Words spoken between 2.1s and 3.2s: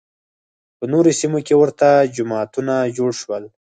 جماعتونه جوړ